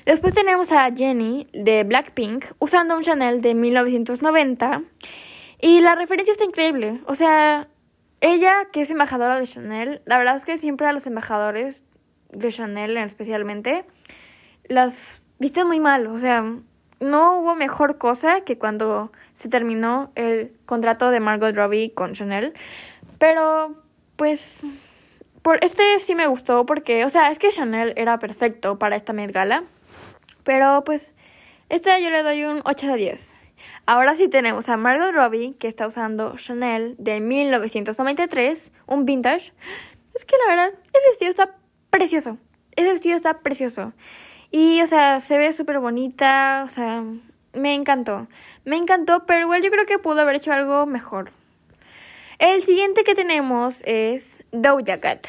Después 0.06 0.34
tenemos 0.34 0.72
a 0.72 0.92
Jenny 0.92 1.48
de 1.54 1.84
Blackpink 1.84 2.46
usando 2.60 2.96
un 2.96 3.04
Chanel 3.04 3.42
de 3.42 3.56
1990 3.56 4.84
y 5.60 5.80
la 5.80 5.96
referencia 5.96 6.34
está 6.34 6.44
increíble. 6.44 7.02
O 7.06 7.16
sea, 7.16 7.68
ella 8.20 8.68
que 8.72 8.82
es 8.82 8.90
embajadora 8.90 9.40
de 9.40 9.48
Chanel, 9.48 10.02
la 10.06 10.18
verdad 10.18 10.36
es 10.36 10.46
que 10.46 10.58
siempre 10.58 10.86
a 10.88 10.92
los 10.92 11.08
embajadores 11.08 11.84
de 12.32 12.52
Chanel 12.52 12.98
especialmente 12.98 13.86
las 14.68 15.22
visten 15.40 15.68
muy 15.68 15.80
mal. 15.80 16.08
O 16.08 16.18
sea, 16.18 16.44
no 17.00 17.40
hubo 17.40 17.56
mejor 17.56 17.98
cosa 17.98 18.42
que 18.42 18.58
cuando 18.58 19.12
se 19.34 19.50
terminó 19.50 20.12
el 20.16 20.52
contrato 20.66 21.10
de 21.10 21.20
Margot 21.20 21.56
Robbie 21.56 21.94
con 21.94 22.14
Chanel. 22.14 22.54
Pero, 23.18 23.76
pues, 24.16 24.62
por 25.42 25.64
este 25.64 26.00
sí 26.00 26.16
me 26.16 26.28
gustó 26.28 26.66
porque, 26.66 27.06
o 27.06 27.10
sea, 27.10 27.32
es 27.32 27.40
que 27.40 27.50
Chanel 27.50 27.94
era 27.96 28.20
perfecto 28.20 28.78
para 28.78 28.96
esta 28.96 29.14
Met 29.14 29.32
Gala. 29.32 29.64
Pero 30.44 30.84
pues, 30.84 31.14
este 31.70 32.02
yo 32.02 32.10
le 32.10 32.24
doy 32.24 32.44
un 32.44 32.62
8 32.66 32.88
de 32.88 32.96
10. 32.96 33.38
Ahora 33.86 34.16
sí 34.16 34.28
tenemos 34.28 34.70
a 34.70 34.78
Margot 34.78 35.12
Robbie, 35.12 35.56
que 35.60 35.68
está 35.68 35.88
usando 35.88 36.36
Chanel 36.38 36.96
de 36.98 37.20
1993, 37.20 38.72
un 38.88 39.06
vintage. 39.06 39.54
Es 40.14 40.26
que 40.26 40.36
la 40.46 40.56
verdad, 40.56 40.80
ese 40.94 41.10
vestido 41.10 41.32
está 41.32 41.56
precioso. 41.90 42.38
Ese 42.76 42.92
vestido 42.92 43.16
está 43.16 43.40
precioso. 43.40 43.94
Y, 44.52 44.82
o 44.82 44.88
sea, 44.88 45.22
se 45.22 45.38
ve 45.38 45.54
súper 45.54 45.80
bonita, 45.80 46.64
o 46.66 46.70
sea, 46.70 47.04
me 47.54 47.74
encantó. 47.74 48.28
Me 48.66 48.78
encantó, 48.78 49.26
pero 49.26 49.42
igual 49.42 49.62
yo 49.62 49.72
creo 49.72 49.86
que 49.86 49.98
pudo 49.98 50.22
haber 50.22 50.36
hecho 50.36 50.54
algo 50.54 50.86
mejor. 50.86 51.32
El 52.42 52.64
siguiente 52.64 53.04
que 53.04 53.14
tenemos 53.14 53.84
es 53.86 54.44
Doja 54.52 55.00
Cat. 55.00 55.28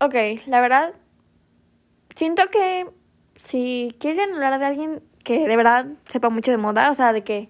Ok, 0.00 0.14
la 0.48 0.60
verdad, 0.60 0.92
siento 2.16 2.50
que 2.50 2.84
si 3.44 3.94
quieren 4.00 4.34
hablar 4.34 4.58
de 4.58 4.66
alguien 4.66 5.02
que 5.22 5.46
de 5.46 5.56
verdad 5.56 5.86
sepa 6.06 6.30
mucho 6.30 6.50
de 6.50 6.56
moda, 6.56 6.90
o 6.90 6.96
sea, 6.96 7.12
de 7.12 7.22
que 7.22 7.48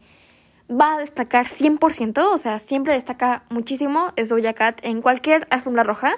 va 0.71 0.97
a 0.97 0.99
destacar 0.99 1.47
100%, 1.47 2.19
o 2.19 2.37
sea, 2.37 2.59
siempre 2.59 2.93
destaca 2.93 3.45
muchísimo, 3.49 4.13
es 4.17 4.29
Doja 4.29 4.53
Cat 4.53 4.81
en 4.83 5.01
cualquier 5.01 5.47
alfombra 5.49 5.85
roja, 5.85 6.13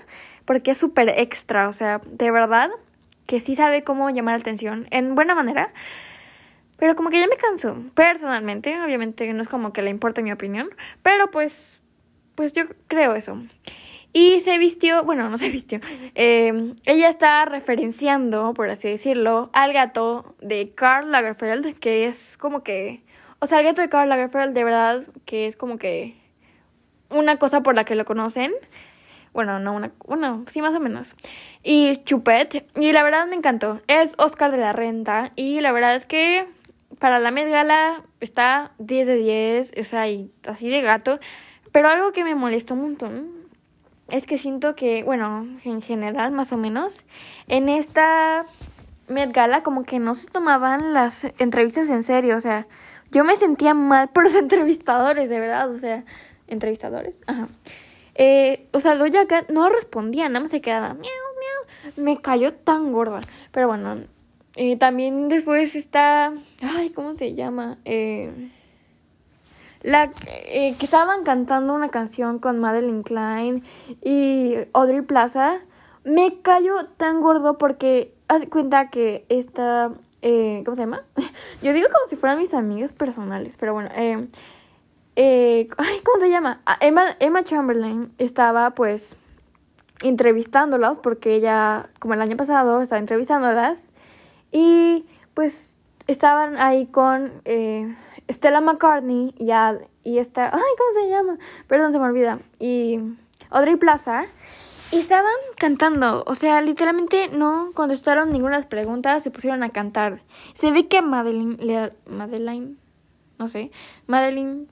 porque 0.45 0.73
es 0.73 0.79
súper 0.79 1.11
extra, 1.11 1.69
o 1.69 1.73
sea, 1.73 2.01
de 2.05 2.33
verdad 2.33 2.71
que 3.27 3.39
sí 3.39 3.55
sabe 3.55 3.85
cómo 3.85 4.11
llamar 4.11 4.35
la 4.35 4.41
atención 4.41 4.89
en 4.91 5.15
buena 5.15 5.37
manera. 5.37 5.73
Pero 6.77 6.97
como 6.97 7.11
que 7.11 7.21
ya 7.21 7.29
me 7.29 7.37
canso, 7.37 7.77
personalmente, 7.95 8.83
obviamente 8.83 9.33
no 9.33 9.43
es 9.43 9.49
como 9.49 9.73
que 9.73 9.83
le 9.83 9.91
importe 9.91 10.23
mi 10.23 10.33
opinión, 10.33 10.71
pero 11.05 11.31
pues 11.31 11.80
pues 12.41 12.55
yo 12.55 12.63
creo 12.89 13.15
eso. 13.17 13.37
Y 14.15 14.41
se 14.41 14.57
vistió, 14.57 15.05
bueno, 15.05 15.29
no 15.29 15.37
se 15.37 15.51
vistió. 15.51 15.79
Eh, 16.15 16.73
ella 16.87 17.11
está 17.11 17.45
referenciando, 17.45 18.55
por 18.55 18.71
así 18.71 18.89
decirlo, 18.89 19.51
al 19.53 19.75
gato 19.75 20.35
de 20.41 20.73
Karl 20.75 21.11
Lagerfeld, 21.11 21.79
que 21.79 22.07
es 22.07 22.39
como 22.39 22.63
que. 22.63 23.03
O 23.41 23.47
sea, 23.47 23.59
el 23.59 23.67
gato 23.67 23.83
de 23.83 23.91
Karl 23.91 24.09
Lagerfeld, 24.09 24.55
de 24.55 24.65
verdad, 24.65 25.03
que 25.27 25.49
es 25.49 25.57
como 25.57 25.77
que. 25.77 26.17
Una 27.11 27.37
cosa 27.37 27.63
por 27.63 27.75
la 27.75 27.85
que 27.85 27.95
lo 27.95 28.07
conocen. 28.07 28.55
Bueno, 29.35 29.59
no 29.59 29.75
una. 29.75 29.93
Bueno, 30.07 30.45
sí, 30.47 30.63
más 30.63 30.75
o 30.75 30.81
menos. 30.81 31.15
Y 31.63 31.99
Chupet. 32.05 32.71
Y 32.75 32.93
la 32.93 33.03
verdad 33.03 33.27
me 33.27 33.37
encantó. 33.37 33.83
Es 33.87 34.15
Oscar 34.17 34.51
de 34.51 34.57
la 34.57 34.73
Renta. 34.73 35.33
Y 35.37 35.61
la 35.61 35.73
verdad 35.73 35.95
es 35.95 36.07
que. 36.07 36.47
Para 36.99 37.19
la 37.19 37.31
Met 37.33 37.51
Gala 37.51 38.03
está 38.21 38.73
10 38.79 39.07
de 39.07 39.17
10. 39.17 39.73
O 39.79 39.85
sea, 39.85 40.09
y 40.09 40.31
así 40.47 40.71
de 40.71 40.81
gato. 40.81 41.21
Pero 41.73 41.89
algo 41.89 42.13
que 42.13 42.25
me 42.25 42.35
molestó 42.35 42.75
un 42.75 42.83
montón 42.83 43.29
es 44.09 44.27
que 44.27 44.39
siento 44.39 44.75
que, 44.75 45.03
bueno, 45.05 45.47
en 45.65 45.83
general 45.83 46.33
más 46.33 46.53
o 46.53 46.57
menos, 46.57 47.05
en 47.49 47.69
esta 47.69 48.45
Met 49.09 49.33
Gala 49.33 49.63
como 49.63 49.85
que 49.85 49.99
no 49.99 50.15
se 50.15 50.27
tomaban 50.27 50.93
las 50.93 51.25
entrevistas 51.39 51.89
en 51.89 52.03
serio, 52.03 52.37
o 52.37 52.41
sea, 52.41 52.67
yo 53.13 53.25
me 53.25 53.37
sentía 53.37 53.75
mal 53.75 54.09
por 54.09 54.25
los 54.25 54.35
entrevistadores, 54.37 55.29
de 55.29 55.41
verdad, 55.41 55.71
o 55.71 55.79
sea, 55.79 56.05
entrevistadores, 56.49 57.15
ajá. 57.27 57.49
Eh, 58.15 58.67
o 58.73 58.81
sea, 58.81 58.97
Doja 58.97 59.27
Cat 59.27 59.51
no 59.51 59.69
respondía, 59.71 60.29
nada 60.29 60.41
más 60.41 60.51
se 60.51 60.61
quedaba 60.61 60.95
miau, 60.95 61.05
miau. 61.05 61.93
Me 61.97 62.21
cayó 62.21 62.53
tan 62.53 62.93
gorda. 62.93 63.21
Pero 63.51 63.69
bueno, 63.69 63.97
eh, 64.57 64.77
también 64.77 65.29
después 65.29 65.75
está. 65.75 66.35
Ay, 66.61 66.91
¿cómo 66.91 67.15
se 67.15 67.35
llama? 67.35 67.79
Eh, 67.85 68.51
la 69.83 70.13
eh, 70.27 70.75
que 70.79 70.85
estaban 70.85 71.25
cantando 71.25 71.75
una 71.75 71.89
canción 71.89 72.39
con 72.39 72.59
Madeline 72.59 73.03
Klein 73.03 73.65
y 74.03 74.55
Audrey 74.73 75.03
Plaza, 75.03 75.61
me 76.05 76.41
cayó 76.41 76.85
tan 76.97 77.21
gordo 77.21 77.59
porque 77.59 78.15
haz 78.29 78.47
cuenta 78.47 78.91
que 78.91 79.25
esta, 79.29 79.93
eh, 80.23 80.63
¿cómo 80.65 80.77
se 80.77 80.83
llama? 80.83 81.05
Yo 81.63 81.73
digo 81.73 81.89
como 81.93 82.09
si 82.09 82.17
fueran 82.17 82.39
mis 82.39 82.55
amigas 82.55 82.93
personales, 82.93 83.57
pero 83.59 83.75
bueno, 83.75 83.91
eh, 83.95 84.29
eh, 85.17 85.69
ay, 85.79 86.01
¿cómo 86.05 86.19
se 86.19 86.31
llama? 86.31 86.61
Ah, 86.67 86.79
Emma, 86.81 87.05
Emma 87.19 87.43
Chamberlain 87.43 88.13
estaba 88.19 88.71
pues 88.75 89.17
entrevistándolas 90.03 90.99
porque 90.99 91.35
ella, 91.35 91.91
como 91.99 92.15
el 92.15 92.23
año 92.23 92.37
pasado, 92.37 92.81
estaba 92.83 92.99
entrevistándolas 92.99 93.93
y 94.51 95.07
pues 95.35 95.77
estaban 96.07 96.57
ahí 96.57 96.87
con... 96.87 97.33
Stella 98.31 98.61
McCartney 98.61 99.35
y, 99.39 99.51
y 100.03 100.19
esta, 100.19 100.47
ay, 100.47 100.61
¿cómo 100.79 101.01
se 101.01 101.11
llama? 101.11 101.39
Perdón, 101.67 101.93
se 101.93 101.99
me 101.99 102.07
olvida. 102.07 102.41
Y 102.59 102.99
Audrey 103.51 103.77
Plaza. 103.77 104.27
Y 104.93 104.97
estaban 104.97 105.33
cantando, 105.57 106.25
o 106.27 106.35
sea, 106.35 106.61
literalmente 106.63 107.29
no 107.29 107.71
contestaron 107.75 108.33
ninguna 108.33 108.61
preguntas, 108.63 109.23
se 109.23 109.31
pusieron 109.31 109.63
a 109.63 109.71
cantar. 109.71 110.21
Se 110.55 110.73
ve 110.73 110.89
que 110.89 111.01
Madeline, 111.01 111.57
le, 111.61 111.93
Madeline, 112.07 112.77
no 113.39 113.47
sé, 113.47 113.71
Madeline, 114.09 114.67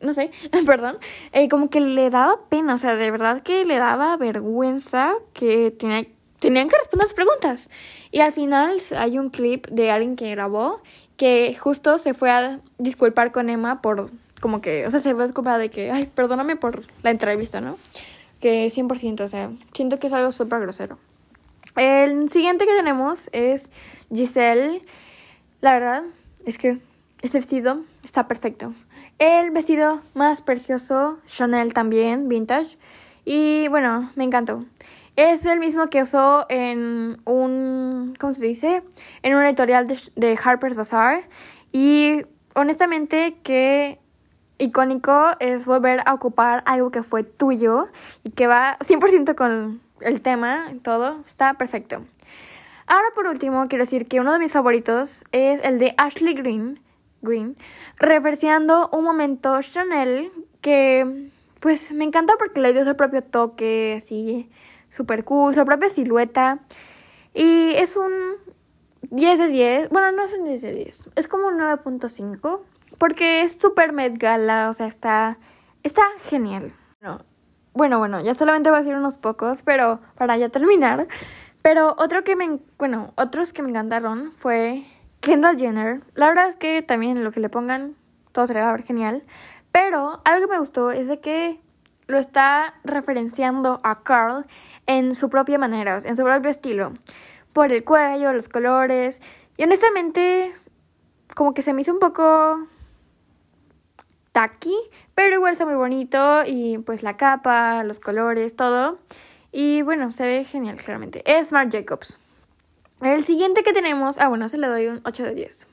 no 0.00 0.12
sé, 0.12 0.30
perdón, 0.66 0.98
eh, 1.32 1.48
como 1.48 1.70
que 1.70 1.80
le 1.80 2.08
daba 2.08 2.48
pena, 2.48 2.74
o 2.74 2.78
sea, 2.78 2.94
de 2.94 3.10
verdad 3.10 3.42
que 3.42 3.64
le 3.64 3.78
daba 3.78 4.16
vergüenza 4.16 5.14
que 5.32 5.72
tenía, 5.72 6.06
tenían 6.38 6.68
que 6.68 6.76
responder 6.76 7.06
las 7.08 7.14
preguntas. 7.14 7.68
Y 8.12 8.20
al 8.20 8.32
final 8.32 8.78
hay 8.96 9.18
un 9.18 9.30
clip 9.30 9.66
de 9.66 9.90
alguien 9.90 10.14
que 10.14 10.30
grabó 10.30 10.82
que 11.16 11.56
justo 11.58 11.98
se 11.98 12.14
fue 12.14 12.30
a 12.30 12.60
disculpar 12.78 13.32
con 13.32 13.50
Emma 13.50 13.82
por 13.82 14.10
como 14.40 14.60
que, 14.60 14.86
o 14.86 14.90
sea, 14.90 15.00
se 15.00 15.14
fue 15.14 15.24
disculpar 15.24 15.58
de 15.58 15.70
que, 15.70 15.90
ay, 15.90 16.06
perdóname 16.06 16.56
por 16.56 16.84
la 17.02 17.10
entrevista, 17.10 17.60
¿no? 17.60 17.78
Que 18.40 18.66
100%, 18.68 19.22
o 19.22 19.28
sea, 19.28 19.50
siento 19.72 19.98
que 19.98 20.08
es 20.08 20.12
algo 20.12 20.32
súper 20.32 20.60
grosero. 20.60 20.98
El 21.76 22.30
siguiente 22.30 22.66
que 22.66 22.74
tenemos 22.74 23.30
es 23.32 23.70
Giselle. 24.12 24.84
La 25.60 25.72
verdad 25.72 26.02
es 26.44 26.58
que 26.58 26.78
este 27.22 27.38
vestido 27.38 27.80
está 28.04 28.28
perfecto. 28.28 28.74
El 29.18 29.50
vestido 29.50 30.02
más 30.14 30.42
precioso, 30.42 31.18
Chanel 31.26 31.72
también, 31.72 32.28
vintage. 32.28 32.76
Y 33.24 33.68
bueno, 33.68 34.10
me 34.14 34.24
encantó. 34.24 34.64
Es 35.16 35.46
el 35.46 35.60
mismo 35.60 35.86
que 35.88 36.02
usó 36.02 36.46
en 36.48 37.20
un, 37.24 38.14
¿cómo 38.18 38.34
se 38.34 38.44
dice? 38.44 38.82
En 39.22 39.34
un 39.34 39.44
editorial 39.44 39.86
de, 39.86 40.38
Harper's 40.42 40.76
Bazaar. 40.76 41.24
Y 41.72 42.22
honestamente 42.54 43.36
que 43.42 43.98
icónico 44.58 45.30
es 45.40 45.66
volver 45.66 46.00
a 46.06 46.14
ocupar 46.14 46.62
algo 46.66 46.90
que 46.90 47.02
fue 47.02 47.24
tuyo 47.24 47.88
y 48.22 48.30
que 48.30 48.46
va 48.46 48.78
100% 48.78 49.34
con 49.34 49.80
el 50.00 50.20
tema 50.20 50.70
y 50.72 50.78
todo. 50.78 51.20
Está 51.26 51.54
perfecto. 51.54 52.04
Ahora 52.86 53.08
por 53.14 53.26
último 53.26 53.66
quiero 53.68 53.84
decir 53.84 54.06
que 54.06 54.20
uno 54.20 54.32
de 54.32 54.38
mis 54.38 54.52
favoritos 54.52 55.24
es 55.32 55.62
el 55.64 55.78
de 55.78 55.94
Ashley 55.96 56.34
Green, 56.34 56.80
Green 57.22 57.56
reversiando 57.98 58.90
un 58.92 59.04
momento 59.04 59.60
Chanel 59.62 60.30
que 60.60 61.30
pues 61.60 61.92
me 61.92 62.04
encantó 62.04 62.34
porque 62.38 62.60
le 62.60 62.72
dio 62.72 62.84
su 62.84 62.94
propio 62.94 63.22
toque 63.22 63.94
así 63.96 64.50
super 64.90 65.24
cool, 65.24 65.54
su 65.54 65.64
propia 65.64 65.88
silueta. 65.88 66.60
Y 67.32 67.70
es 67.74 67.96
un 67.96 68.12
10 69.10 69.38
de 69.38 69.48
10. 69.48 69.88
Bueno, 69.90 70.12
no 70.12 70.22
es 70.22 70.34
un 70.34 70.44
10 70.44 70.62
de 70.62 70.72
10. 70.72 71.10
Es 71.16 71.28
como 71.28 71.48
un 71.48 71.58
9.5. 71.58 72.60
porque 72.98 73.42
es 73.42 73.58
súper 73.60 73.92
Met 73.92 74.16
Gala, 74.18 74.70
o 74.70 74.72
sea, 74.72 74.86
está, 74.86 75.38
está 75.82 76.02
genial. 76.20 76.72
bueno, 77.72 77.98
bueno, 77.98 78.20
ya 78.22 78.34
solamente 78.34 78.70
voy 78.70 78.78
a 78.78 78.82
decir 78.82 78.94
unos 78.94 79.18
pocos, 79.18 79.62
pero 79.62 80.00
para 80.16 80.36
ya 80.36 80.48
terminar. 80.48 81.08
Pero 81.62 81.96
otro 81.98 82.24
que 82.24 82.36
me, 82.36 82.60
bueno, 82.78 83.12
otros 83.16 83.52
que 83.52 83.62
me 83.62 83.70
encantaron 83.70 84.32
fue 84.36 84.84
Kendall 85.20 85.58
Jenner. 85.58 86.02
La 86.14 86.26
verdad 86.28 86.48
es 86.48 86.56
que 86.56 86.82
también 86.82 87.24
lo 87.24 87.32
que 87.32 87.40
le 87.40 87.48
pongan, 87.48 87.96
todo 88.32 88.46
se 88.46 88.54
le 88.54 88.60
va 88.60 88.68
a 88.68 88.72
ver 88.72 88.84
genial. 88.84 89.22
Pero 89.72 90.20
algo 90.24 90.46
que 90.46 90.52
me 90.52 90.58
gustó 90.58 90.90
es 90.90 91.08
de 91.08 91.20
que 91.20 91.60
lo 92.06 92.18
está 92.18 92.74
referenciando 92.84 93.80
a 93.82 94.02
Carl 94.02 94.44
en 94.86 95.14
su 95.14 95.30
propia 95.30 95.58
manera, 95.58 95.98
en 96.04 96.16
su 96.16 96.22
propio 96.22 96.50
estilo. 96.50 96.92
Por 97.54 97.72
el 97.72 97.84
cuello, 97.84 98.34
los 98.34 98.50
colores. 98.50 99.22
Y 99.56 99.62
honestamente, 99.62 100.52
como 101.34 101.54
que 101.54 101.62
se 101.62 101.72
me 101.72 101.80
hizo 101.80 101.92
un 101.92 102.00
poco 102.00 102.66
tacky, 104.32 104.76
pero 105.14 105.36
igual 105.36 105.52
está 105.52 105.64
muy 105.64 105.76
bonito 105.76 106.42
y 106.44 106.78
pues 106.78 107.02
la 107.02 107.16
capa, 107.16 107.84
los 107.84 108.00
colores, 108.00 108.56
todo. 108.56 108.98
Y 109.52 109.82
bueno, 109.82 110.10
se 110.12 110.24
ve 110.26 110.44
genial, 110.44 110.76
claramente. 110.76 111.22
Es 111.24 111.52
Marc 111.52 111.72
Jacobs. 111.72 112.18
El 113.00 113.22
siguiente 113.24 113.62
que 113.62 113.72
tenemos, 113.72 114.18
ah 114.18 114.28
bueno, 114.28 114.48
se 114.48 114.58
le 114.58 114.66
doy 114.66 114.88
un 114.88 115.00
8 115.04 115.22
de 115.22 115.34
10. 115.34 115.66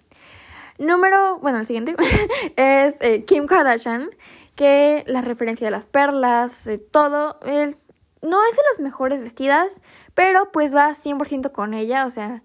Número, 0.78 1.40
bueno, 1.40 1.60
el 1.60 1.66
siguiente 1.66 1.96
es 2.56 2.98
eh, 3.02 3.26
Kim 3.26 3.48
Kardashian, 3.48 4.12
que 4.56 5.04
la 5.08 5.22
referencia 5.22 5.66
de 5.66 5.72
las 5.72 5.88
perlas, 5.88 6.66
de 6.66 6.78
todo, 6.78 7.40
el, 7.44 7.78
no 8.22 8.38
es 8.48 8.56
de 8.56 8.62
las 8.72 8.80
mejores 8.80 9.22
vestidas, 9.22 9.82
pero 10.14 10.52
pues 10.52 10.76
va 10.76 10.92
100% 10.92 11.52
con 11.52 11.74
ella, 11.74 12.06
o 12.06 12.10
sea, 12.10 12.42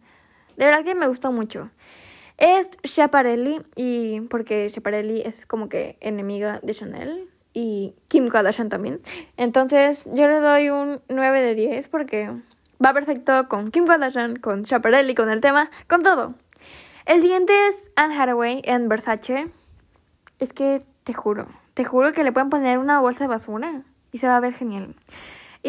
de 0.56 0.64
verdad 0.64 0.84
que 0.84 0.94
me 0.94 1.08
gustó 1.08 1.32
mucho. 1.32 1.70
Es 2.38 2.70
Schiaparelli, 2.84 3.62
y 3.76 4.20
porque 4.22 4.68
Schiaparelli 4.68 5.22
es 5.22 5.46
como 5.46 5.68
que 5.68 5.96
enemiga 6.00 6.60
de 6.62 6.74
Chanel 6.74 7.30
y 7.54 7.94
Kim 8.08 8.28
Kardashian 8.28 8.68
también. 8.68 9.00
Entonces 9.38 10.04
yo 10.12 10.28
le 10.28 10.40
doy 10.40 10.68
un 10.68 11.00
9 11.08 11.40
de 11.40 11.54
10 11.54 11.88
porque 11.88 12.30
va 12.84 12.92
perfecto 12.92 13.48
con 13.48 13.70
Kim 13.70 13.86
Kardashian, 13.86 14.36
con 14.36 14.64
Schiaparelli, 14.66 15.14
con 15.14 15.30
el 15.30 15.40
tema, 15.40 15.70
con 15.88 16.02
todo. 16.02 16.34
El 17.06 17.22
siguiente 17.22 17.52
es 17.68 17.90
Anne 17.96 18.18
Hathaway 18.18 18.60
en 18.64 18.88
Versace. 18.88 19.48
Es 20.38 20.52
que 20.52 20.82
te 21.04 21.14
juro, 21.14 21.46
te 21.72 21.84
juro 21.84 22.12
que 22.12 22.24
le 22.24 22.32
pueden 22.32 22.50
poner 22.50 22.78
una 22.78 23.00
bolsa 23.00 23.24
de 23.24 23.28
basura 23.28 23.82
y 24.12 24.18
se 24.18 24.26
va 24.26 24.36
a 24.36 24.40
ver 24.40 24.52
genial. 24.52 24.94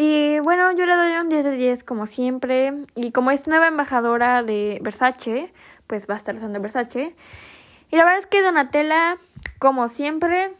Y 0.00 0.38
bueno, 0.44 0.70
yo 0.70 0.86
le 0.86 0.94
doy 0.94 1.16
un 1.16 1.28
10 1.28 1.44
de 1.44 1.56
10 1.56 1.82
como 1.82 2.06
siempre. 2.06 2.72
Y 2.94 3.10
como 3.10 3.32
es 3.32 3.48
nueva 3.48 3.66
embajadora 3.66 4.44
de 4.44 4.78
Versace, 4.80 5.52
pues 5.88 6.08
va 6.08 6.14
a 6.14 6.18
estar 6.18 6.36
usando 6.36 6.60
Versace. 6.60 7.16
Y 7.90 7.96
la 7.96 8.04
verdad 8.04 8.20
es 8.20 8.26
que 8.26 8.40
Donatella, 8.40 9.18
como 9.58 9.88
siempre, 9.88 10.52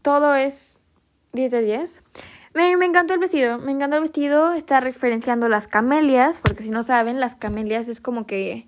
todo 0.00 0.34
es 0.34 0.78
10 1.34 1.50
de 1.50 1.60
10. 1.60 2.02
Me, 2.54 2.74
me, 2.78 2.86
encantó 2.86 3.12
el 3.12 3.20
vestido, 3.20 3.58
me 3.58 3.72
encantó 3.72 3.96
el 3.96 4.02
vestido. 4.04 4.54
Está 4.54 4.80
referenciando 4.80 5.50
las 5.50 5.68
camelias, 5.68 6.38
porque 6.38 6.62
si 6.62 6.70
no 6.70 6.84
saben, 6.84 7.20
las 7.20 7.36
camelias 7.36 7.86
es 7.86 8.00
como 8.00 8.26
que 8.26 8.66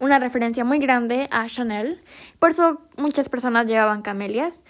una 0.00 0.18
referencia 0.18 0.64
muy 0.64 0.80
grande 0.80 1.28
a 1.30 1.46
Chanel. 1.46 2.02
Por 2.40 2.50
eso 2.50 2.82
muchas 2.96 3.28
personas 3.28 3.66
llevaban 3.66 4.02
camelias. 4.02 4.62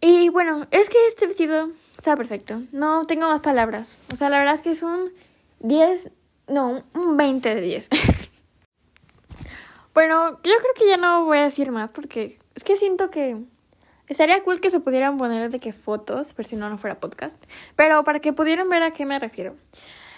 Y 0.00 0.30
bueno, 0.30 0.66
es 0.70 0.88
que 0.88 0.96
este 1.08 1.26
vestido 1.26 1.68
está 2.00 2.16
perfecto. 2.16 2.62
No 2.72 3.06
tengo 3.06 3.28
más 3.28 3.42
palabras. 3.42 4.00
O 4.10 4.16
sea, 4.16 4.30
la 4.30 4.38
verdad 4.38 4.54
es 4.54 4.62
que 4.62 4.70
es 4.70 4.82
un 4.82 5.12
10, 5.58 6.10
no, 6.48 6.82
un 6.94 7.16
20 7.18 7.54
de 7.54 7.60
10. 7.60 7.88
bueno, 9.94 10.30
yo 10.30 10.38
creo 10.40 10.74
que 10.74 10.88
ya 10.88 10.96
no 10.96 11.26
voy 11.26 11.38
a 11.38 11.42
decir 11.42 11.70
más 11.70 11.92
porque 11.92 12.38
es 12.54 12.64
que 12.64 12.76
siento 12.76 13.10
que 13.10 13.36
estaría 14.08 14.42
cool 14.42 14.62
que 14.62 14.70
se 14.70 14.80
pudieran 14.80 15.18
poner 15.18 15.50
de 15.50 15.60
qué 15.60 15.74
fotos, 15.74 16.32
pero 16.32 16.48
si 16.48 16.56
no, 16.56 16.70
no 16.70 16.78
fuera 16.78 16.98
podcast. 16.98 17.36
Pero 17.76 18.02
para 18.02 18.20
que 18.20 18.32
pudieran 18.32 18.70
ver 18.70 18.82
a 18.82 18.92
qué 18.92 19.04
me 19.04 19.18
refiero. 19.18 19.56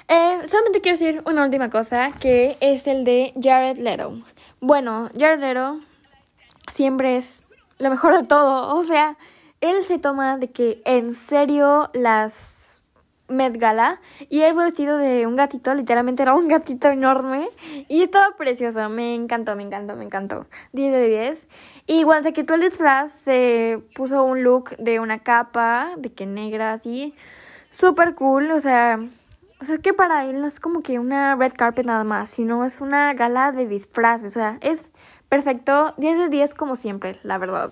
Eh, 0.07 0.39
solamente 0.47 0.83
quiero 0.83 0.97
decir 0.97 1.23
una 1.27 1.45
última 1.45 1.69
cosa, 1.69 2.13
que 2.13 2.57
es 2.61 2.87
el 2.87 3.03
de 3.03 3.33
Jared 3.43 3.79
Leto. 3.79 4.23
Bueno, 4.61 5.11
Jared 5.19 5.41
Leto 5.41 5.81
siempre 6.73 7.17
es 7.17 7.43
lo 7.79 7.91
mejor 7.91 8.17
de 8.17 8.25
todo. 8.25 8.77
O 8.83 8.85
sea, 8.85 9.17
él 9.63 9.85
se 9.87 9.99
toma 9.99 10.37
de 10.37 10.51
que 10.51 10.83
en 10.85 11.15
serio 11.15 11.89
las 11.95 12.83
Met 13.29 13.57
Gala 13.57 14.01
y 14.29 14.41
él 14.41 14.55
fue 14.55 14.65
vestido 14.65 14.99
de 14.99 15.27
un 15.27 15.37
gatito, 15.37 15.73
literalmente 15.73 16.23
era 16.23 16.35
un 16.35 16.49
gatito 16.49 16.89
enorme 16.89 17.49
y 17.89 18.03
estaba 18.03 18.37
precioso, 18.37 18.91
me 18.91 19.15
encantó, 19.15 19.57
me 19.57 19.63
encantó, 19.63 19.97
me 19.97 20.05
encantó. 20.05 20.47
10 20.73 20.93
de 20.93 21.09
10. 21.09 21.49
Y 21.87 22.03
cuando 22.03 22.29
se 22.29 22.33
quitó 22.35 22.55
el 22.55 22.61
disfraz 22.61 23.13
se 23.13 23.81
puso 23.95 24.25
un 24.25 24.43
look 24.43 24.77
de 24.79 25.01
una 25.01 25.21
capa, 25.21 25.93
de 25.97 26.13
que 26.13 26.27
negra 26.27 26.73
así, 26.73 27.15
súper 27.71 28.15
cool, 28.17 28.51
o 28.51 28.61
sea, 28.61 28.99
o 29.61 29.65
sea, 29.65 29.77
es 29.77 29.81
que 29.81 29.95
para 29.95 30.27
él 30.27 30.41
no 30.41 30.49
es 30.49 30.59
como 30.59 30.83
que 30.83 30.99
una 30.99 31.37
red 31.37 31.53
carpet 31.57 31.87
nada 31.87 32.03
más, 32.03 32.31
sino 32.31 32.65
es 32.65 32.81
una 32.81 33.15
gala 33.15 33.53
de 33.53 33.69
disfraces, 33.69 34.33
o 34.37 34.41
sea, 34.41 34.59
es 34.61 34.91
perfecto, 35.29 35.95
10 35.99 36.19
de 36.19 36.29
10 36.29 36.55
como 36.55 36.75
siempre, 36.75 37.13
la 37.23 37.39
verdad. 37.39 37.71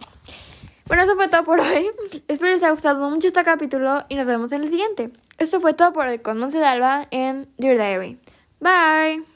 Bueno, 0.91 1.05
eso 1.05 1.15
fue 1.15 1.29
todo 1.29 1.45
por 1.45 1.61
hoy. 1.61 1.89
Espero 2.27 2.51
les 2.51 2.65
haya 2.65 2.73
gustado 2.73 3.09
mucho 3.09 3.29
este 3.29 3.45
capítulo 3.45 4.05
y 4.09 4.17
nos 4.17 4.27
vemos 4.27 4.51
en 4.51 4.65
el 4.65 4.71
siguiente. 4.71 5.13
Esto 5.39 5.61
fue 5.61 5.73
todo 5.73 5.93
por 5.93 6.09
hoy 6.09 6.19
con 6.19 6.37
Monse 6.37 6.59
de 6.59 6.65
Alba 6.65 7.07
en 7.13 7.49
Dear 7.59 7.77
Diary. 7.77 8.19
Bye. 8.59 9.30